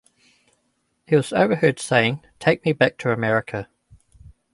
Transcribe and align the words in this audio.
He 1.05 1.15
was 1.15 1.31
overheard 1.31 1.79
saying, 1.79 2.25
Take 2.39 2.65
me 2.65 2.73
back 2.73 2.97
to 2.97 3.11
America. 3.11 3.67